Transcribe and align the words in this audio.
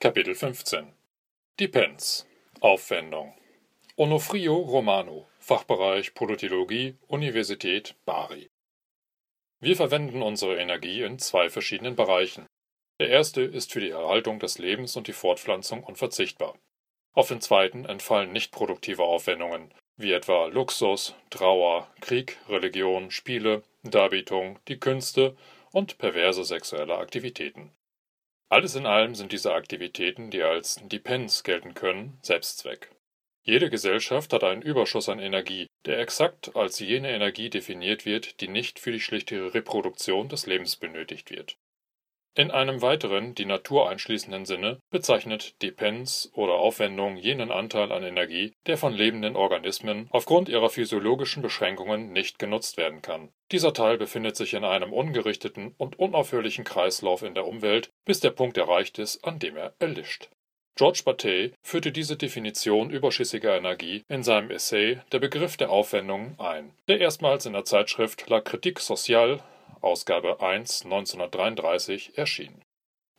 Kapitel 0.00 0.36
15 0.36 0.92
Depends 1.58 2.24
Aufwendung 2.60 3.34
Onofrio 3.96 4.54
Romano 4.54 5.26
Fachbereich 5.40 6.14
Politologie 6.14 6.96
Universität 7.08 7.96
Bari 8.04 8.48
Wir 9.58 9.74
verwenden 9.74 10.22
unsere 10.22 10.56
Energie 10.56 11.02
in 11.02 11.18
zwei 11.18 11.50
verschiedenen 11.50 11.96
Bereichen. 11.96 12.46
Der 13.00 13.08
erste 13.08 13.42
ist 13.42 13.72
für 13.72 13.80
die 13.80 13.90
Erhaltung 13.90 14.38
des 14.38 14.58
Lebens 14.58 14.94
und 14.94 15.08
die 15.08 15.12
Fortpflanzung 15.12 15.82
unverzichtbar. 15.82 16.56
Auf 17.12 17.26
den 17.26 17.40
zweiten 17.40 17.84
entfallen 17.84 18.30
nicht 18.30 18.52
produktive 18.52 19.02
Aufwendungen, 19.02 19.74
wie 19.96 20.12
etwa 20.12 20.46
Luxus, 20.46 21.16
Trauer, 21.30 21.88
Krieg, 22.00 22.38
Religion, 22.48 23.10
Spiele, 23.10 23.64
Darbietung, 23.82 24.60
die 24.68 24.78
Künste 24.78 25.36
und 25.72 25.98
perverse 25.98 26.44
sexuelle 26.44 26.98
Aktivitäten. 26.98 27.72
Alles 28.50 28.74
in 28.74 28.86
allem 28.86 29.14
sind 29.14 29.32
diese 29.32 29.52
Aktivitäten, 29.52 30.30
die 30.30 30.42
als 30.42 30.80
Depends 30.82 31.42
gelten 31.42 31.74
können, 31.74 32.18
Selbstzweck. 32.22 32.90
Jede 33.42 33.68
Gesellschaft 33.68 34.32
hat 34.32 34.42
einen 34.44 34.62
Überschuss 34.62 35.08
an 35.08 35.18
Energie, 35.18 35.66
der 35.84 35.98
exakt 36.00 36.56
als 36.56 36.78
jene 36.78 37.10
Energie 37.10 37.50
definiert 37.50 38.06
wird, 38.06 38.40
die 38.40 38.48
nicht 38.48 38.78
für 38.78 38.92
die 38.92 39.00
schlichte 39.00 39.54
Reproduktion 39.54 40.28
des 40.28 40.46
Lebens 40.46 40.76
benötigt 40.76 41.30
wird. 41.30 41.58
In 42.38 42.52
einem 42.52 42.82
weiteren, 42.82 43.34
die 43.34 43.46
Natur 43.46 43.90
einschließenden 43.90 44.46
Sinne 44.46 44.78
bezeichnet 44.90 45.60
Depends 45.60 46.30
oder 46.34 46.52
Aufwendung 46.52 47.16
jenen 47.16 47.50
Anteil 47.50 47.90
an 47.90 48.04
Energie, 48.04 48.54
der 48.68 48.78
von 48.78 48.92
lebenden 48.92 49.34
Organismen 49.34 50.06
aufgrund 50.10 50.48
ihrer 50.48 50.70
physiologischen 50.70 51.42
Beschränkungen 51.42 52.12
nicht 52.12 52.38
genutzt 52.38 52.76
werden 52.76 53.02
kann. 53.02 53.30
Dieser 53.50 53.72
Teil 53.72 53.98
befindet 53.98 54.36
sich 54.36 54.54
in 54.54 54.62
einem 54.62 54.92
ungerichteten 54.92 55.74
und 55.78 55.98
unaufhörlichen 55.98 56.62
Kreislauf 56.62 57.22
in 57.22 57.34
der 57.34 57.44
Umwelt, 57.44 57.90
bis 58.04 58.20
der 58.20 58.30
Punkt 58.30 58.56
erreicht 58.56 59.00
ist, 59.00 59.24
an 59.24 59.40
dem 59.40 59.56
er 59.56 59.74
erlischt. 59.80 60.28
George 60.76 61.02
Bataille 61.04 61.54
führte 61.60 61.90
diese 61.90 62.16
Definition 62.16 62.90
überschüssiger 62.90 63.56
Energie 63.56 64.04
in 64.08 64.22
seinem 64.22 64.52
Essay 64.52 65.00
Der 65.10 65.18
Begriff 65.18 65.56
der 65.56 65.70
Aufwendung 65.70 66.38
ein, 66.38 66.72
der 66.86 67.00
erstmals 67.00 67.46
in 67.46 67.54
der 67.54 67.64
Zeitschrift 67.64 68.30
La 68.30 68.40
Critique 68.40 68.80
sociale 68.80 69.40
Ausgabe 69.80 70.40
1 70.40 70.84
1933 70.84 72.16
erschien. 72.18 72.62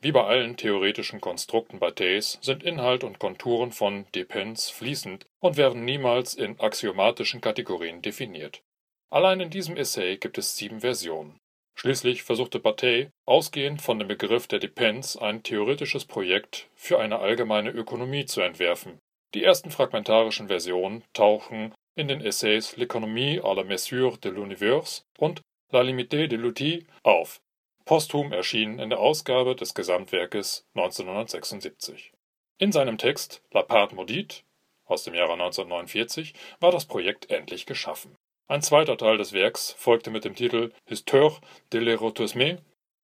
Wie 0.02 0.14
bei 0.14 0.24
allen 0.24 0.56
theoretischen 0.56 1.20
Konstrukten 1.20 1.80
Batailles 1.80 2.40
sind 2.42 2.64
Inhalt 2.64 3.04
und 3.04 3.20
Konturen 3.20 3.72
von 3.74 4.06
Depends 4.16 4.70
fließend 4.70 5.26
und 5.40 5.58
werden 5.58 5.84
niemals 5.84 6.34
in 6.34 6.60
axiomatischen 6.60 7.42
Kategorien 7.42 8.02
definiert. 8.02 8.62
Allein 9.10 9.42
in 9.42 9.50
diesem 9.50 9.76
Essay 9.76 10.18
gibt 10.18 10.38
es 10.38 10.56
sieben 10.56 10.82
Versionen. 10.82 11.38
Schließlich 11.76 12.24
versuchte 12.24 12.60
Bataille, 12.60 13.10
ausgehend 13.26 13.82
von 13.82 14.00
dem 14.00 14.08
Begriff 14.08 14.48
der 14.48 14.60
Depends, 14.60 15.18
ein 15.18 15.44
theoretisches 15.44 16.06
Projekt 16.06 16.70
für 16.76 17.00
eine 17.00 17.20
allgemeine 17.20 17.72
Ökonomie 17.72 18.26
zu 18.26 18.42
entwerfen. 18.42 19.00
Die 19.34 19.44
ersten 19.44 19.72
fragmentarischen 19.72 20.48
Versionen 20.48 21.04
tauchen 21.14 21.74
in 21.96 22.08
den 22.08 22.22
Essays 22.22 22.78
L'économie 22.78 23.40
à 23.42 23.54
la 23.56 23.64
mesure 23.64 24.18
de 24.18 24.30
l'univers 24.30 25.04
und 25.18 25.42
La 25.72 25.82
Limite 25.82 26.28
de 26.28 26.36
l'Outil 26.36 26.88
auf, 27.04 27.42
posthum 27.86 28.34
erschienen 28.34 28.80
in 28.80 28.90
der 28.90 29.00
Ausgabe 29.00 29.56
des 29.56 29.76
Gesamtwerkes 29.76 30.66
1976. 30.74 32.12
In 32.58 32.72
seinem 32.72 32.98
Text 32.98 33.44
La 33.52 33.62
Part 33.62 33.94
Maudite 33.94 34.42
aus 34.86 35.04
dem 35.04 35.14
Jahre 35.14 35.34
1949 35.34 36.34
war 36.60 36.72
das 36.72 36.88
Projekt 36.88 37.30
endlich 37.30 37.68
geschaffen. 37.68 38.16
Ein 38.48 38.64
zweiter 38.64 38.98
Teil 38.98 39.20
des 39.20 39.32
Werks 39.32 39.74
folgte 39.74 40.10
mit 40.10 40.26
dem 40.26 40.34
Titel 40.34 40.74
Histoire 40.88 41.40
de 41.72 41.82
l'érotisme 41.82 42.58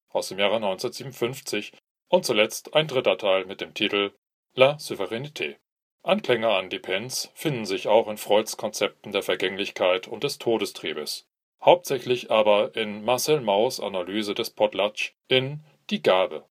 aus 0.10 0.30
dem 0.30 0.40
Jahre 0.40 0.56
1957 0.56 1.72
und 2.08 2.26
zuletzt 2.26 2.74
ein 2.74 2.88
dritter 2.88 3.20
Teil 3.20 3.46
mit 3.46 3.62
dem 3.62 3.76
Titel 3.76 4.12
La 4.56 4.78
Souveraineté. 4.78 5.58
Anklänge 6.02 6.50
an 6.50 6.72
Depends 6.72 7.30
finden 7.36 7.68
sich 7.68 7.88
auch 7.88 8.08
in 8.08 8.18
Freuds 8.18 8.58
Konzepten 8.58 9.12
der 9.12 9.22
Vergänglichkeit 9.22 10.08
und 10.08 10.24
des 10.24 10.40
Todestriebes 10.40 11.28
hauptsächlich 11.66 12.30
aber 12.32 12.76
in 12.76 13.04
Marcel 13.04 13.42
Mauss 13.42 13.80
Analyse 13.80 14.36
des 14.36 14.52
Potlatch 14.52 15.16
in 15.28 15.66
Die 15.90 16.04
Gabe. 16.04 16.46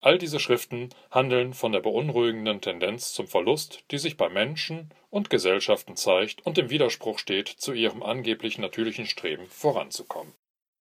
All 0.00 0.18
diese 0.18 0.40
Schriften 0.40 0.90
handeln 1.10 1.52
von 1.52 1.72
der 1.72 1.80
beunruhigenden 1.80 2.60
Tendenz 2.60 3.12
zum 3.12 3.28
Verlust, 3.28 3.84
die 3.90 3.98
sich 3.98 4.16
bei 4.16 4.28
Menschen 4.28 4.92
und 5.10 5.30
Gesellschaften 5.30 5.96
zeigt 5.96 6.44
und 6.44 6.58
im 6.58 6.70
Widerspruch 6.70 7.18
steht 7.18 7.48
zu 7.48 7.72
ihrem 7.72 8.02
angeblich 8.02 8.58
natürlichen 8.58 9.06
Streben 9.06 9.46
voranzukommen. 9.46 10.34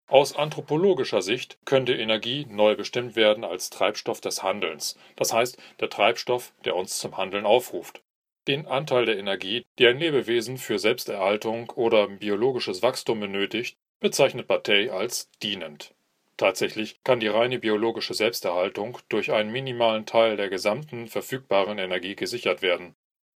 Aus 0.07 0.35
anthropologischer 0.35 1.21
Sicht 1.21 1.57
könnte 1.65 1.93
Energie 1.93 2.45
neu 2.49 2.75
bestimmt 2.75 3.15
werden 3.15 3.43
als 3.43 3.69
Treibstoff 3.69 4.21
des 4.21 4.43
Handelns, 4.43 4.97
das 5.15 5.33
heißt 5.33 5.57
der 5.79 5.89
Treibstoff, 5.89 6.53
der 6.65 6.75
uns 6.75 6.97
zum 6.97 7.17
Handeln 7.17 7.45
aufruft. 7.45 8.01
Den 8.47 8.65
Anteil 8.65 9.05
der 9.05 9.19
Energie, 9.19 9.65
die 9.77 9.85
ein 9.85 9.99
Lebewesen 9.99 10.57
für 10.57 10.79
Selbsterhaltung 10.79 11.69
oder 11.71 12.07
biologisches 12.07 12.81
Wachstum 12.81 13.19
benötigt, 13.19 13.77
bezeichnet 13.99 14.47
Bataille 14.47 14.91
als 14.91 15.29
dienend. 15.43 15.93
Tatsächlich 16.37 17.03
kann 17.03 17.19
die 17.19 17.27
reine 17.27 17.59
biologische 17.59 18.15
Selbsterhaltung 18.15 18.97
durch 19.09 19.31
einen 19.31 19.51
minimalen 19.51 20.07
Teil 20.07 20.37
der 20.37 20.49
gesamten 20.49 21.07
verfügbaren 21.07 21.77
Energie 21.77 22.15
gesichert 22.15 22.63
werden. 22.63 22.95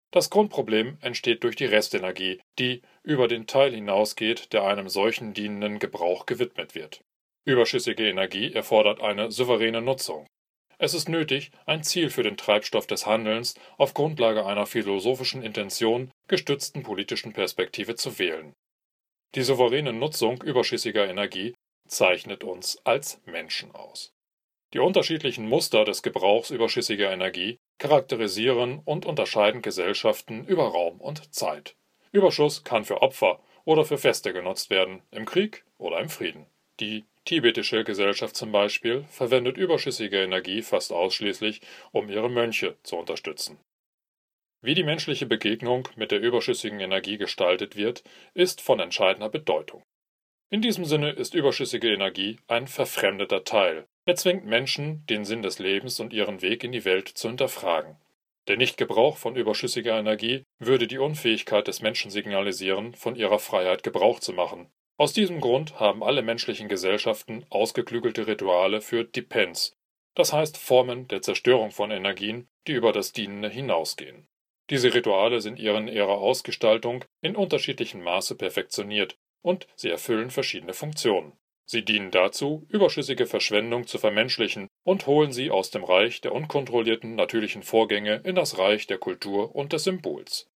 Das 0.09 0.31
Grundproblem 0.31 0.97
entsteht 1.01 1.43
durch 1.43 1.55
die 1.55 1.66
Restenergie, 1.66 2.41
die 2.57 2.81
über 3.03 3.27
den 3.27 3.45
Teil 3.45 3.75
hinausgeht, 3.75 4.53
der 4.53 4.63
einem 4.63 4.89
solchen 4.89 5.35
dienenden 5.35 5.77
Gebrauch 5.77 6.25
gewidmet 6.25 6.73
wird. 6.73 7.03
Überschüssige 7.43 8.09
Energie 8.09 8.53
erfordert 8.53 9.01
eine 9.01 9.29
souveräne 9.29 9.83
Nutzung 9.83 10.25
es 10.77 10.93
ist 10.93 11.09
nötig, 11.09 11.51
ein 11.65 11.83
Ziel 11.83 12.09
für 12.09 12.23
den 12.23 12.37
Treibstoff 12.37 12.87
des 12.87 13.05
Handelns 13.05 13.55
auf 13.77 13.93
Grundlage 13.93 14.45
einer 14.45 14.65
philosophischen 14.65 15.41
Intention 15.41 16.11
gestützten 16.27 16.83
politischen 16.83 17.33
Perspektive 17.33 17.95
zu 17.95 18.19
wählen. 18.19 18.53
Die 19.35 19.43
souveräne 19.43 19.93
Nutzung 19.93 20.41
überschüssiger 20.41 21.07
Energie 21.07 21.55
zeichnet 21.87 22.43
uns 22.43 22.79
als 22.85 23.21
Menschen 23.25 23.73
aus. 23.73 24.11
Die 24.73 24.79
unterschiedlichen 24.79 25.47
Muster 25.47 25.85
des 25.85 26.03
Gebrauchs 26.03 26.49
überschüssiger 26.49 27.11
Energie 27.11 27.59
charakterisieren 27.77 28.81
und 28.83 29.05
unterscheiden 29.05 29.61
Gesellschaften 29.61 30.45
über 30.45 30.67
Raum 30.67 30.99
und 30.99 31.33
Zeit. 31.33 31.75
Überschuss 32.11 32.63
kann 32.63 32.85
für 32.85 33.01
Opfer 33.01 33.39
oder 33.65 33.85
für 33.85 33.97
Feste 33.97 34.33
genutzt 34.33 34.69
werden, 34.69 35.01
im 35.11 35.25
Krieg 35.25 35.65
oder 35.77 35.99
im 35.99 36.09
Frieden. 36.09 36.45
Die 36.79 37.05
tibetische 37.25 37.83
Gesellschaft 37.83 38.35
zum 38.35 38.51
Beispiel 38.51 39.03
verwendet 39.09 39.57
überschüssige 39.57 40.21
Energie 40.21 40.61
fast 40.61 40.93
ausschließlich, 40.93 41.61
um 41.91 42.09
ihre 42.09 42.29
Mönche 42.29 42.77
zu 42.83 42.95
unterstützen. 42.95 43.59
Wie 44.61 44.73
die 44.73 44.83
menschliche 44.83 45.25
Begegnung 45.25 45.87
mit 45.95 46.11
der 46.11 46.21
überschüssigen 46.21 46.79
Energie 46.79 47.17
gestaltet 47.17 47.75
wird, 47.75 48.03
ist 48.33 48.61
von 48.61 48.79
entscheidender 48.79 49.29
Bedeutung. 49.29 49.83
In 50.49 50.61
diesem 50.61 50.85
Sinne 50.85 51.11
ist 51.11 51.35
überschüssige 51.35 51.91
Energie 51.91 52.39
ein 52.47 52.67
verfremdeter 52.67 53.43
Teil. 53.43 53.85
Er 54.05 54.15
zwingt 54.15 54.45
Menschen, 54.45 55.05
den 55.07 55.25
Sinn 55.25 55.41
des 55.41 55.59
Lebens 55.59 55.99
und 55.99 56.13
ihren 56.13 56.41
Weg 56.41 56.63
in 56.63 56.71
die 56.71 56.85
Welt 56.85 57.09
zu 57.09 57.27
hinterfragen. 57.27 57.97
Der 58.47 58.57
Nichtgebrauch 58.57 59.17
von 59.17 59.35
überschüssiger 59.35 59.97
Energie 59.97 60.43
würde 60.59 60.87
die 60.87 60.99
Unfähigkeit 60.99 61.67
des 61.67 61.81
Menschen 61.81 62.11
signalisieren, 62.11 62.93
von 62.93 63.15
ihrer 63.15 63.39
Freiheit 63.39 63.81
Gebrauch 63.81 64.19
zu 64.19 64.33
machen, 64.33 64.69
aus 64.97 65.11
diesem 65.11 65.41
Grund 65.41 65.79
haben 65.79 66.03
alle 66.03 66.22
menschlichen 66.22 66.69
Gesellschaften 66.69 67.45
ausgeklügelte 67.50 68.28
Rituale 68.28 68.81
für 68.81 69.03
Depends, 69.03 69.75
das 70.16 70.31
heißt 70.31 70.57
Formen 70.57 71.07
der 71.09 71.22
Zerstörung 71.22 71.72
von 71.72 71.91
Energien, 71.91 72.47
die 72.67 72.73
über 72.73 72.94
das 72.94 73.11
Dienende 73.11 73.50
hinausgehen. 73.50 74.28
Diese 74.69 74.94
Rituale 74.94 75.41
sind 75.41 75.59
in 75.59 75.88
ihrer 75.88 76.17
Ausgestaltung 76.17 77.03
in 77.22 77.35
unterschiedlichem 77.35 78.01
Maße 78.01 78.35
perfektioniert 78.35 79.17
und 79.41 79.67
sie 79.75 79.89
erfüllen 79.89 80.31
verschiedene 80.31 80.73
Funktionen. 80.73 81.34
Sie 81.67 81.84
dienen 81.84 82.11
dazu, 82.11 82.66
überschüssige 82.69 83.25
Verschwendung 83.25 83.88
zu 83.88 83.97
vermenschlichen 83.97 84.69
und 84.84 85.07
holen 85.07 85.31
sie 85.31 85.51
aus 85.51 85.72
dem 85.72 85.84
Reich 85.84 86.22
der 86.22 86.31
unkontrollierten 86.31 87.16
natürlichen 87.16 87.64
Vorgänge 87.64 88.22
in 88.23 88.35
das 88.35 88.58
Reich 88.58 88.87
der 88.87 88.99
Kultur 88.99 89.55
und 89.55 89.73
des 89.73 89.84
Symbols. 89.84 90.49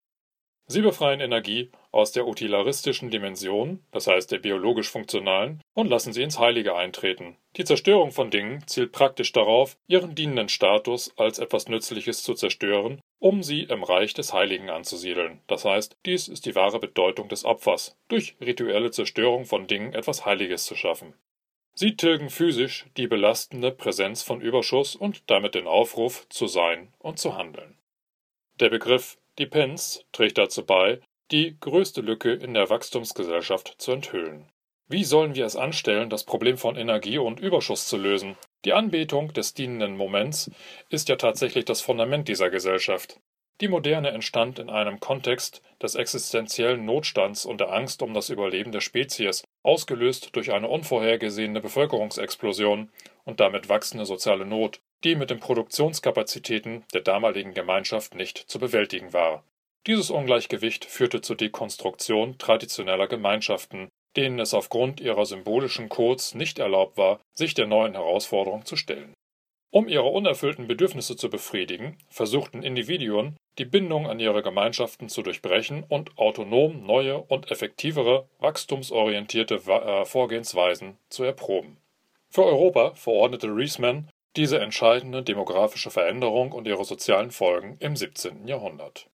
Sie 0.68 0.82
befreien 0.82 1.20
Energie 1.20 1.72
aus 1.92 2.12
der 2.12 2.28
utilaristischen 2.28 3.10
Dimension, 3.10 3.84
das 3.92 4.08
heißt 4.08 4.32
der 4.32 4.40
biologisch-funktionalen, 4.40 5.62
und 5.74 5.90
lassen 5.90 6.14
sie 6.14 6.24
ins 6.24 6.40
Heilige 6.40 6.76
eintreten. 6.76 7.38
Die 7.58 7.64
Zerstörung 7.64 8.12
von 8.12 8.30
Dingen 8.30 8.66
zielt 8.68 8.92
praktisch 8.92 9.32
darauf, 9.32 9.78
ihren 9.88 10.16
dienenden 10.16 10.50
Status 10.50 11.12
als 11.18 11.40
etwas 11.40 11.68
Nützliches 11.68 12.24
zu 12.24 12.34
zerstören, 12.34 13.02
um 13.20 13.44
sie 13.44 13.64
im 13.64 13.84
Reich 13.84 14.14
des 14.14 14.34
Heiligen 14.34 14.70
anzusiedeln. 14.70 15.42
Das 15.48 15.66
heißt, 15.66 15.98
dies 16.06 16.28
ist 16.28 16.46
die 16.46 16.56
wahre 16.56 16.80
Bedeutung 16.80 17.28
des 17.28 17.46
Opfers, 17.46 17.98
durch 18.08 18.36
rituelle 18.40 18.92
Zerstörung 18.92 19.46
von 19.46 19.68
Dingen 19.68 19.94
etwas 19.94 20.26
Heiliges 20.26 20.66
zu 20.66 20.76
schaffen. 20.76 21.14
Sie 21.74 21.96
tilgen 21.96 22.30
physisch 22.30 22.86
die 22.98 23.08
belastende 23.08 23.72
Präsenz 23.72 24.22
von 24.22 24.42
Überschuss 24.42 24.96
und 24.96 25.30
damit 25.30 25.56
den 25.56 25.66
Aufruf 25.66 26.28
zu 26.30 26.48
sein 26.48 26.94
und 27.00 27.20
zu 27.20 27.38
handeln. 27.38 27.78
Der 28.60 28.70
Begriff 28.70 29.18
Depends 29.40 30.06
trägt 30.12 30.38
dazu 30.38 30.66
bei, 30.66 31.00
die 31.32 31.58
größte 31.60 32.02
Lücke 32.02 32.34
in 32.34 32.54
der 32.54 32.70
Wachstumsgesellschaft 32.70 33.76
zu 33.78 33.92
enthüllen. 33.92 34.50
Wie 34.88 35.04
sollen 35.04 35.36
wir 35.36 35.46
es 35.46 35.56
anstellen, 35.56 36.10
das 36.10 36.24
Problem 36.24 36.58
von 36.58 36.76
Energie 36.76 37.20
und 37.20 37.40
Überschuss 37.40 37.88
zu 37.88 37.98
lösen? 37.98 38.36
Die 38.66 38.74
Anbetung 38.74 39.32
des 39.34 39.54
dienenden 39.54 39.96
Moments 39.96 40.50
ist 40.90 41.10
ja 41.10 41.16
tatsächlich 41.16 41.66
das 41.66 41.82
Fundament 41.82 42.28
dieser 42.28 42.50
Gesellschaft. 42.50 43.20
Die 43.62 43.68
Moderne 43.68 44.10
entstand 44.10 44.58
in 44.58 44.72
einem 44.72 45.00
Kontext 45.00 45.62
des 45.82 45.94
existenziellen 45.96 46.86
Notstands 46.86 47.46
und 47.46 47.60
der 47.60 47.72
Angst 47.72 48.02
um 48.02 48.14
das 48.14 48.30
Überleben 48.30 48.72
der 48.72 48.82
Spezies, 48.82 49.44
ausgelöst 49.64 50.36
durch 50.36 50.52
eine 50.52 50.70
unvorhergesehene 50.70 51.62
Bevölkerungsexplosion 51.62 52.90
und 53.26 53.40
damit 53.40 53.70
wachsende 53.70 54.06
soziale 54.06 54.46
Not, 54.46 54.80
die 55.04 55.16
mit 55.16 55.30
den 55.30 55.40
Produktionskapazitäten 55.40 56.86
der 56.94 57.02
damaligen 57.02 57.54
Gemeinschaft 57.54 58.16
nicht 58.16 58.38
zu 58.38 58.60
bewältigen 58.60 59.14
war. 59.14 59.44
Dieses 59.90 60.12
Ungleichgewicht 60.12 60.86
führte 60.86 61.20
zur 61.22 61.36
Dekonstruktion 61.36 62.38
traditioneller 62.38 63.08
Gemeinschaften, 63.08 63.90
denen 64.16 64.38
es 64.38 64.54
aufgrund 64.54 65.02
ihrer 65.02 65.26
symbolischen 65.26 65.90
Codes 65.90 66.36
nicht 66.36 66.60
erlaubt 66.60 66.96
war, 67.00 67.20
sich 67.34 67.56
der 67.56 67.66
neuen 67.66 67.94
Herausforderung 67.94 68.66
zu 68.66 68.76
stellen. 68.76 69.16
Um 69.72 69.88
ihre 69.88 70.06
unerfüllten 70.06 70.68
Bedürfnisse 70.68 71.16
zu 71.16 71.32
befriedigen, 71.32 71.98
versuchten 72.08 72.62
Individuen, 72.62 73.36
die 73.58 73.66
Bindung 73.66 74.06
an 74.06 74.20
ihre 74.20 74.44
Gemeinschaften 74.44 75.10
zu 75.10 75.24
durchbrechen 75.24 75.84
und 75.90 76.16
autonom 76.20 76.86
neue 76.86 77.18
und 77.18 77.50
effektivere, 77.50 78.30
wachstumsorientierte 78.38 79.56
äh, 79.56 80.06
Vorgehensweisen 80.06 81.00
zu 81.10 81.24
erproben. 81.24 81.78
Für 82.30 82.46
Europa 82.46 82.94
verordnete 82.94 83.48
Riesman 83.48 84.08
diese 84.36 84.60
entscheidende 84.60 85.24
demografische 85.24 85.90
Veränderung 85.90 86.52
und 86.52 86.68
ihre 86.68 86.86
sozialen 86.86 87.32
Folgen 87.32 87.78
im 87.80 87.96
17. 87.96 88.48
Jahrhundert. 88.48 89.10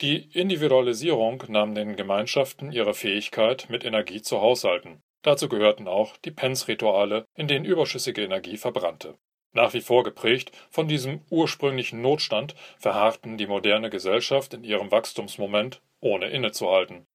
Die 0.00 0.30
Individualisierung 0.32 1.44
nahm 1.48 1.74
den 1.74 1.94
Gemeinschaften 1.94 2.72
ihre 2.72 2.94
Fähigkeit, 2.94 3.66
mit 3.68 3.84
Energie 3.84 4.22
zu 4.22 4.40
haushalten. 4.40 5.02
Dazu 5.20 5.46
gehörten 5.50 5.88
auch 5.88 6.16
die 6.16 6.30
Penzrituale, 6.30 7.26
in 7.34 7.48
denen 7.48 7.66
überschüssige 7.66 8.22
Energie 8.22 8.56
verbrannte. 8.56 9.18
Nach 9.52 9.74
wie 9.74 9.82
vor 9.82 10.02
geprägt 10.02 10.52
von 10.70 10.88
diesem 10.88 11.20
ursprünglichen 11.28 12.00
Notstand 12.00 12.54
verharrten 12.78 13.36
die 13.36 13.46
moderne 13.46 13.90
Gesellschaft 13.90 14.54
in 14.54 14.64
ihrem 14.64 14.90
Wachstumsmoment, 14.90 15.82
ohne 16.00 16.30
innezuhalten. 16.30 17.06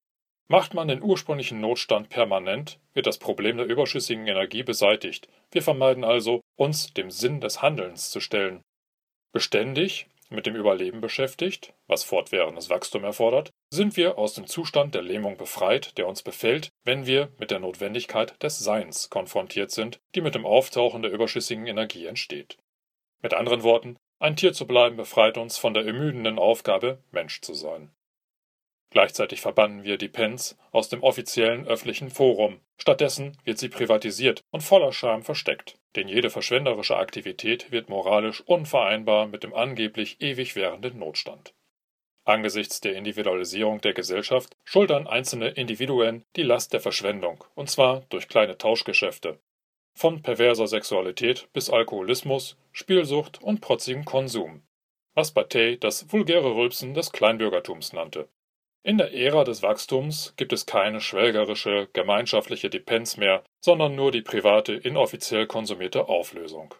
Macht 0.47 0.75
man 0.75 0.87
den 0.87 1.01
ursprünglichen 1.01 1.59
Notstand 1.59 2.09
permanent, 2.09 2.79
wird 2.93 3.07
das 3.07 3.17
Problem 3.17 3.57
der 3.57 3.65
überschüssigen 3.65 4.27
Energie 4.27 4.61
beseitigt. 4.61 5.27
Wir 5.51 5.63
vermeiden 5.63 6.03
also, 6.03 6.41
uns 6.55 6.93
dem 6.93 7.09
Sinn 7.09 7.41
des 7.41 7.63
Handelns 7.63 8.11
zu 8.11 8.19
stellen. 8.19 8.61
Beständig 9.31 10.07
mit 10.29 10.45
dem 10.45 10.55
Überleben 10.55 11.01
beschäftigt, 11.01 11.73
was 11.87 12.03
fortwährendes 12.03 12.69
Wachstum 12.69 13.03
erfordert, 13.03 13.51
sind 13.69 13.97
wir 13.97 14.17
aus 14.17 14.33
dem 14.33 14.47
Zustand 14.47 14.95
der 14.95 15.01
Lähmung 15.01 15.37
befreit, 15.37 15.97
der 15.97 16.07
uns 16.07 16.23
befällt, 16.23 16.69
wenn 16.83 17.05
wir 17.05 17.31
mit 17.37 17.51
der 17.51 17.59
Notwendigkeit 17.59 18.41
des 18.41 18.59
Seins 18.59 19.09
konfrontiert 19.09 19.71
sind, 19.71 19.99
die 20.15 20.21
mit 20.21 20.35
dem 20.35 20.45
Auftauchen 20.45 21.01
der 21.01 21.11
überschüssigen 21.11 21.67
Energie 21.67 22.05
entsteht. 22.05 22.57
Mit 23.21 23.33
anderen 23.33 23.63
Worten, 23.63 23.97
ein 24.19 24.35
Tier 24.35 24.53
zu 24.53 24.65
bleiben 24.65 24.95
befreit 24.95 25.37
uns 25.37 25.57
von 25.57 25.73
der 25.73 25.85
ermüdenden 25.85 26.39
Aufgabe, 26.39 27.03
Mensch 27.11 27.41
zu 27.41 27.53
sein. 27.53 27.91
Gleichzeitig 28.95 29.41
verbannen 29.41 29.83
wir 29.83 29.97
die 29.97 30.07
Pens 30.07 30.57
aus 30.71 30.87
dem 30.87 31.03
offiziellen 31.03 31.67
öffentlichen 31.67 32.09
Forum. 32.09 32.61
Stattdessen 32.77 33.37
wird 33.43 33.57
sie 33.57 33.67
privatisiert 33.67 34.45
und 34.51 34.61
voller 34.61 34.93
Scham 34.93 35.21
versteckt. 35.21 35.77
Denn 35.97 36.07
jede 36.07 36.29
verschwenderische 36.29 36.95
Aktivität 36.95 37.71
wird 37.71 37.89
moralisch 37.89 38.39
unvereinbar 38.45 39.27
mit 39.27 39.43
dem 39.43 39.53
angeblich 39.53 40.21
ewig 40.21 40.55
währenden 40.55 40.97
Notstand. 40.97 41.53
Angesichts 42.23 42.79
der 42.79 42.95
Individualisierung 42.95 43.81
der 43.81 43.93
Gesellschaft 43.93 44.55
schultern 44.63 45.07
einzelne 45.07 45.49
Individuen 45.49 46.23
die 46.37 46.43
Last 46.43 46.71
der 46.71 46.79
Verschwendung, 46.79 47.43
und 47.53 47.69
zwar 47.69 48.05
durch 48.07 48.29
kleine 48.29 48.57
Tauschgeschäfte. 48.57 49.39
Von 49.93 50.21
perverser 50.21 50.67
Sexualität 50.67 51.49
bis 51.51 51.69
Alkoholismus, 51.69 52.55
Spielsucht 52.71 53.41
und 53.41 53.59
protzigem 53.59 54.05
Konsum. 54.05 54.61
Was 55.15 55.33
Bataille 55.33 55.75
das 55.75 56.13
vulgäre 56.13 56.55
Rülpsen 56.55 56.93
des 56.93 57.11
Kleinbürgertums 57.11 57.91
nannte. 57.91 58.29
In 58.85 58.99
der 58.99 59.15
Ära 59.15 59.43
des 59.43 59.63
Wachstums 59.63 60.35
gibt 60.37 60.53
es 60.53 60.67
keine 60.67 61.01
schwelgerische, 61.01 61.89
gemeinschaftliche 61.93 62.69
Depenz 62.69 63.17
mehr, 63.17 63.43
sondern 63.59 63.95
nur 63.95 64.11
die 64.11 64.21
private, 64.21 64.73
inoffiziell 64.73 65.47
konsumierte 65.47 66.07
Auflösung. 66.07 66.75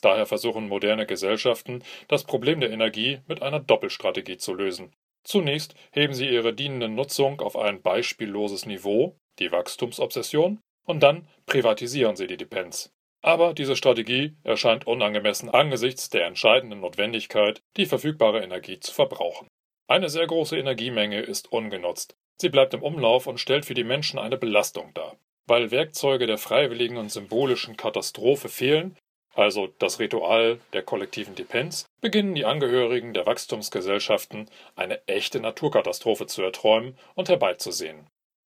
Daher 0.00 0.24
versuchen 0.24 0.66
moderne 0.66 1.04
Gesellschaften, 1.04 1.84
das 2.08 2.24
Problem 2.24 2.60
der 2.60 2.70
Energie 2.70 3.20
mit 3.26 3.42
einer 3.42 3.60
Doppelstrategie 3.60 4.38
zu 4.38 4.54
lösen. 4.54 4.94
Zunächst 5.24 5.74
heben 5.90 6.14
sie 6.14 6.26
ihre 6.26 6.54
dienende 6.54 6.88
Nutzung 6.88 7.42
auf 7.42 7.58
ein 7.58 7.82
beispielloses 7.82 8.64
Niveau, 8.64 9.18
die 9.38 9.52
Wachstumsobsession, 9.52 10.58
und 10.86 11.02
dann 11.02 11.28
privatisieren 11.44 12.16
sie 12.16 12.28
die 12.28 12.38
Depenz. 12.38 12.94
Aber 13.20 13.52
diese 13.52 13.76
Strategie 13.76 14.38
erscheint 14.42 14.86
unangemessen 14.86 15.50
angesichts 15.50 16.08
der 16.08 16.24
entscheidenden 16.24 16.80
Notwendigkeit, 16.80 17.60
die 17.76 17.84
verfügbare 17.84 18.42
Energie 18.42 18.80
zu 18.80 18.94
verbrauchen. 18.94 19.48
Eine 19.92 20.08
sehr 20.08 20.26
große 20.26 20.56
Energiemenge 20.56 21.20
ist 21.20 21.52
ungenutzt. 21.52 22.16
Sie 22.40 22.48
bleibt 22.48 22.72
im 22.72 22.82
Umlauf 22.82 23.26
und 23.26 23.38
stellt 23.38 23.66
für 23.66 23.74
die 23.74 23.84
Menschen 23.84 24.18
eine 24.18 24.38
Belastung 24.38 24.94
dar. 24.94 25.18
Weil 25.46 25.70
Werkzeuge 25.70 26.26
der 26.26 26.38
freiwilligen 26.38 26.96
und 26.96 27.12
symbolischen 27.12 27.76
Katastrophe 27.76 28.48
fehlen, 28.48 28.96
also 29.34 29.66
das 29.78 29.98
Ritual 29.98 30.58
der 30.72 30.82
kollektiven 30.82 31.34
Depenz, 31.34 31.84
beginnen 32.00 32.34
die 32.34 32.46
Angehörigen 32.46 33.12
der 33.12 33.26
Wachstumsgesellschaften 33.26 34.48
eine 34.76 35.06
echte 35.06 35.40
Naturkatastrophe 35.40 36.26
zu 36.26 36.40
erträumen 36.40 36.96
und 37.14 37.28
herbeizusehen. 37.28 38.06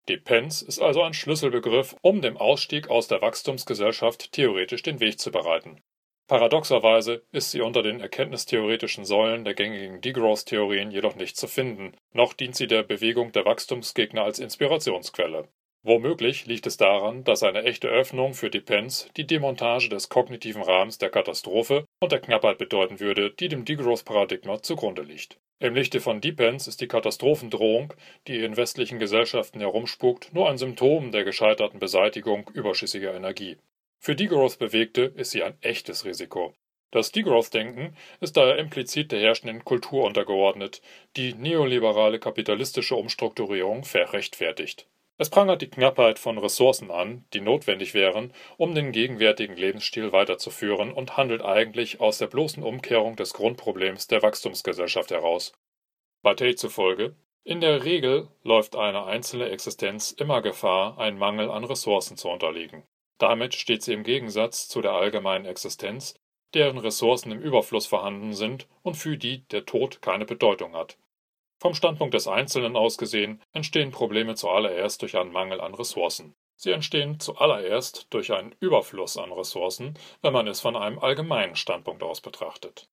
Depenz 0.09 0.63
ist 0.63 0.81
also 0.81 1.03
ein 1.03 1.13
Schlüsselbegriff, 1.13 1.95
um 2.01 2.23
dem 2.23 2.39
Ausstieg 2.39 2.89
aus 2.89 3.07
der 3.07 3.21
Wachstumsgesellschaft 3.21 4.33
theoretisch 4.33 4.83
den 4.83 4.99
Weg 4.99 5.21
zu 5.21 5.31
bereiten. 5.31 5.83
Paradoxerweise 6.27 7.23
ist 7.33 7.51
sie 7.51 7.61
unter 7.61 7.83
den 7.83 8.01
erkenntnistheoretischen 8.01 9.05
Säulen 9.05 9.45
der 9.45 9.53
gängigen 9.53 10.01
Degrowth-Theorien 10.01 10.91
jedoch 10.91 11.17
nicht 11.17 11.37
zu 11.37 11.47
finden, 11.47 11.95
noch 12.13 12.33
dient 12.33 12.57
sie 12.57 12.67
der 12.67 12.83
Bewegung 12.83 13.33
der 13.33 13.45
Wachstumsgegner 13.45 14.25
als 14.25 14.39
Inspirationsquelle. 14.39 15.49
Womöglich 15.83 16.47
liegt 16.47 16.67
es 16.67 16.79
daran, 16.79 17.25
dass 17.25 17.43
eine 17.43 17.65
echte 17.65 17.89
Öffnung 17.89 18.33
für 18.33 18.49
Depends 18.49 19.11
die 19.19 19.27
Demontage 19.27 19.91
des 19.91 20.09
kognitiven 20.09 20.63
Rahmens 20.63 20.97
der 20.97 21.11
Katastrophe 21.11 21.85
und 22.01 22.11
der 22.11 22.21
Knappheit 22.21 22.57
bedeuten 22.57 23.01
würde, 23.01 23.31
die 23.31 23.49
dem 23.49 23.67
Degrowth-Paradigma 23.67 24.63
zugrunde 24.63 25.03
liegt. 25.03 25.39
Im 25.59 25.75
Lichte 25.75 26.01
von 26.01 26.23
Depends 26.23 26.67
ist 26.69 26.81
die 26.81 26.89
Katastrophendrohung, 26.89 27.93
die 28.29 28.43
in 28.43 28.57
westlichen 28.57 28.99
Gesellschaften 28.99 29.61
herumspukt, 29.61 30.33
nur 30.33 30.49
ein 30.49 30.57
Symptom 30.57 31.13
der 31.13 31.25
gescheiterten 31.25 31.81
Beseitigung 31.81 32.51
überschüssiger 32.55 33.13
Energie. 33.15 33.59
Für 34.05 34.15
Degrowth-Bewegte 34.15 35.15
ist 35.17 35.31
sie 35.31 35.43
ein 35.43 35.57
echtes 35.63 36.05
Risiko. 36.05 36.53
Das 36.91 37.11
Degrowth-Denken 37.11 37.97
ist 38.21 38.37
daher 38.37 38.59
implizit 38.59 39.13
der 39.13 39.21
herrschenden 39.21 39.65
Kultur 39.65 40.05
untergeordnet, 40.05 40.83
die 41.17 41.33
neoliberale 41.33 42.19
kapitalistische 42.19 42.97
Umstrukturierung 42.97 43.83
verrechtfertigt. 43.85 44.87
Es 45.17 45.31
prangert 45.31 45.63
die 45.63 45.71
Knappheit 45.71 46.19
von 46.19 46.37
Ressourcen 46.37 46.91
an, 46.91 47.25
die 47.33 47.41
notwendig 47.41 47.95
wären, 47.95 48.35
um 48.59 48.75
den 48.75 48.93
gegenwärtigen 48.93 49.57
Lebensstil 49.57 50.13
weiterzuführen 50.13 50.93
und 50.93 51.17
handelt 51.17 51.41
eigentlich 51.41 52.03
aus 52.03 52.19
der 52.19 52.27
bloßen 52.27 52.63
Umkehrung 52.63 53.17
des 53.17 53.33
Grundproblems 53.33 54.07
der 54.07 54.23
Wachstumsgesellschaft 54.23 55.13
heraus. 55.13 55.55
Bataille 56.21 56.57
zufolge 56.57 57.17
in 57.43 57.63
der 57.63 57.85
Regel 57.85 58.29
läuft 58.43 58.77
eine 58.77 59.07
einzelne 59.07 59.49
Existenz 59.49 60.13
immer 60.13 60.43
Gefahr, 60.43 60.99
einen 60.99 61.17
Mangel 61.17 61.51
an 61.51 61.65
Ressourcen 61.65 62.19
zu 62.19 62.29
unterliegen. 62.29 62.83
Damit 63.25 63.55
steht 63.55 63.83
sie 63.83 63.95
im 63.95 64.03
Gegensatz 64.03 64.69
zu 64.69 64.83
der 64.83 64.93
allgemeinen 64.93 65.47
Existenz, 65.47 66.15
deren 66.53 66.77
Ressourcen 66.77 67.33
im 67.33 67.41
Überfluss 67.41 67.87
vorhanden 67.87 68.35
sind 68.35 68.69
und 68.83 68.97
für 68.97 69.17
die 69.17 69.49
der 69.49 69.65
Tod 69.65 70.03
keine 70.03 70.27
Bedeutung 70.27 70.77
hat. 70.77 70.99
Vom 71.59 71.73
Standpunkt 71.73 72.13
des 72.13 72.29
Einzelnen 72.29 72.77
aus 72.77 72.99
gesehen 72.99 73.41
entstehen 73.55 73.93
Probleme 73.93 74.35
zuallererst 74.35 75.01
durch 75.01 75.17
einen 75.17 75.33
Mangel 75.33 75.63
an 75.63 75.73
Ressourcen. 75.73 76.35
Sie 76.57 76.71
entstehen 76.71 77.19
zuallererst 77.19 78.09
durch 78.11 78.31
einen 78.31 78.55
Überfluss 78.61 79.17
an 79.17 79.33
Ressourcen, 79.33 79.99
wenn 80.21 80.35
man 80.35 80.47
es 80.47 80.61
von 80.61 80.77
einem 80.77 80.99
allgemeinen 80.99 81.57
Standpunkt 81.57 82.03
aus 82.03 82.21
betrachtet. 82.21 82.91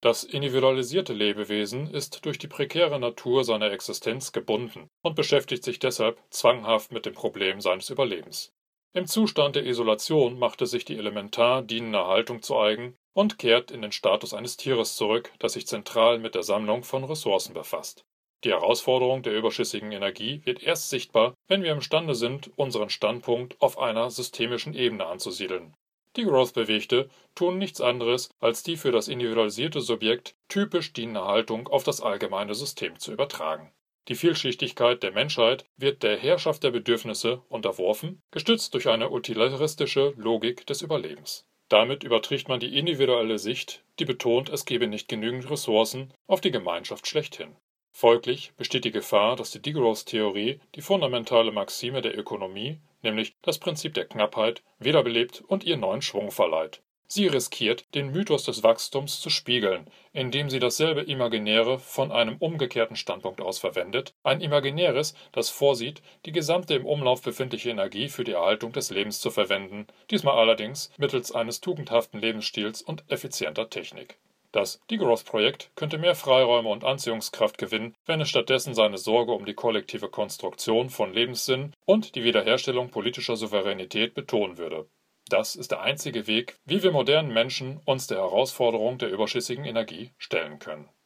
Das 0.00 0.24
individualisierte 0.24 1.12
Lebewesen 1.12 1.92
ist 1.92 2.24
durch 2.24 2.38
die 2.38 2.48
prekäre 2.48 2.98
Natur 2.98 3.44
seiner 3.44 3.70
Existenz 3.70 4.32
gebunden 4.32 4.88
und 5.02 5.14
beschäftigt 5.14 5.62
sich 5.62 5.78
deshalb 5.78 6.18
zwanghaft 6.30 6.90
mit 6.90 7.04
dem 7.04 7.12
Problem 7.12 7.60
seines 7.60 7.90
Überlebens. 7.90 8.53
Im 8.96 9.08
Zustand 9.08 9.56
der 9.56 9.66
Isolation 9.66 10.38
machte 10.38 10.68
sich 10.68 10.84
die 10.84 10.96
elementar 10.96 11.62
dienende 11.62 12.06
Haltung 12.06 12.42
zu 12.42 12.56
eigen 12.56 12.96
und 13.12 13.40
kehrt 13.40 13.72
in 13.72 13.82
den 13.82 13.90
Status 13.90 14.32
eines 14.32 14.56
Tieres 14.56 14.94
zurück, 14.94 15.32
das 15.40 15.54
sich 15.54 15.66
zentral 15.66 16.20
mit 16.20 16.36
der 16.36 16.44
Sammlung 16.44 16.84
von 16.84 17.02
Ressourcen 17.02 17.54
befasst. 17.54 18.04
Die 18.44 18.50
Herausforderung 18.50 19.24
der 19.24 19.36
überschüssigen 19.36 19.90
Energie 19.90 20.42
wird 20.44 20.62
erst 20.62 20.90
sichtbar, 20.90 21.34
wenn 21.48 21.64
wir 21.64 21.72
imstande 21.72 22.14
sind, 22.14 22.52
unseren 22.54 22.88
Standpunkt 22.88 23.60
auf 23.60 23.80
einer 23.80 24.10
systemischen 24.10 24.74
Ebene 24.74 25.06
anzusiedeln. 25.06 25.74
Die 26.14 26.22
Growth-Bewegte 26.22 27.10
tun 27.34 27.58
nichts 27.58 27.80
anderes, 27.80 28.30
als 28.38 28.62
die 28.62 28.76
für 28.76 28.92
das 28.92 29.08
individualisierte 29.08 29.80
Subjekt 29.80 30.36
typisch 30.46 30.92
dienende 30.92 31.24
Haltung 31.24 31.66
auf 31.66 31.82
das 31.82 32.00
allgemeine 32.00 32.54
System 32.54 32.96
zu 33.00 33.12
übertragen 33.12 33.72
die 34.08 34.14
Vielschichtigkeit 34.14 35.02
der 35.02 35.12
Menschheit 35.12 35.64
wird 35.76 36.02
der 36.02 36.16
Herrschaft 36.16 36.62
der 36.62 36.70
Bedürfnisse 36.70 37.42
unterworfen, 37.48 38.20
gestützt 38.30 38.74
durch 38.74 38.88
eine 38.88 39.10
utilitaristische 39.10 40.12
Logik 40.16 40.66
des 40.66 40.82
Überlebens. 40.82 41.46
Damit 41.68 42.04
überträgt 42.04 42.48
man 42.48 42.60
die 42.60 42.78
individuelle 42.78 43.38
Sicht, 43.38 43.82
die 43.98 44.04
betont, 44.04 44.50
es 44.50 44.66
gebe 44.66 44.86
nicht 44.86 45.08
genügend 45.08 45.50
Ressourcen, 45.50 46.12
auf 46.26 46.40
die 46.40 46.50
Gemeinschaft 46.50 47.06
schlechthin. 47.06 47.56
Folglich 47.96 48.52
besteht 48.56 48.84
die 48.84 48.90
Gefahr, 48.90 49.36
dass 49.36 49.52
die 49.52 49.62
Degrowth-Theorie 49.62 50.60
die 50.74 50.82
fundamentale 50.82 51.52
Maxime 51.52 52.02
der 52.02 52.18
Ökonomie, 52.18 52.80
nämlich 53.02 53.34
das 53.40 53.58
Prinzip 53.58 53.94
der 53.94 54.04
Knappheit, 54.04 54.62
wiederbelebt 54.78 55.42
und 55.46 55.64
ihr 55.64 55.76
neuen 55.76 56.02
Schwung 56.02 56.30
verleiht. 56.30 56.82
Sie 57.06 57.26
riskiert, 57.26 57.84
den 57.94 58.12
Mythos 58.12 58.44
des 58.44 58.62
Wachstums 58.62 59.20
zu 59.20 59.30
spiegeln, 59.30 59.90
indem 60.12 60.48
sie 60.48 60.58
dasselbe 60.58 61.02
Imaginäre 61.02 61.78
von 61.78 62.10
einem 62.10 62.36
umgekehrten 62.38 62.96
Standpunkt 62.96 63.40
aus 63.40 63.58
verwendet, 63.58 64.14
ein 64.22 64.40
Imaginäres, 64.40 65.14
das 65.30 65.50
vorsieht, 65.50 66.02
die 66.24 66.32
gesamte 66.32 66.74
im 66.74 66.86
Umlauf 66.86 67.22
befindliche 67.22 67.70
Energie 67.70 68.08
für 68.08 68.24
die 68.24 68.32
Erhaltung 68.32 68.72
des 68.72 68.90
Lebens 68.90 69.20
zu 69.20 69.30
verwenden, 69.30 69.86
diesmal 70.10 70.38
allerdings 70.38 70.90
mittels 70.96 71.30
eines 71.32 71.60
tugendhaften 71.60 72.20
Lebensstils 72.20 72.80
und 72.82 73.04
effizienter 73.08 73.68
Technik. 73.68 74.18
Das 74.54 74.80
Degrowth-Projekt 74.88 75.72
könnte 75.74 75.98
mehr 75.98 76.14
Freiräume 76.14 76.68
und 76.68 76.84
Anziehungskraft 76.84 77.58
gewinnen, 77.58 77.96
wenn 78.06 78.20
es 78.20 78.28
stattdessen 78.28 78.72
seine 78.72 78.98
Sorge 78.98 79.32
um 79.32 79.44
die 79.46 79.54
kollektive 79.54 80.08
Konstruktion 80.08 80.90
von 80.90 81.12
Lebenssinn 81.12 81.72
und 81.86 82.14
die 82.14 82.22
Wiederherstellung 82.22 82.90
politischer 82.90 83.34
Souveränität 83.34 84.14
betonen 84.14 84.56
würde. 84.56 84.86
Das 85.28 85.56
ist 85.56 85.70
der 85.70 85.80
einzige 85.80 86.26
Weg, 86.26 86.58
wie 86.64 86.82
wir 86.82 86.92
modernen 86.92 87.32
Menschen 87.32 87.80
uns 87.84 88.06
der 88.06 88.18
Herausforderung 88.18 88.98
der 88.98 89.10
überschüssigen 89.10 89.64
Energie 89.64 90.12
stellen 90.18 90.58
können 90.58 90.88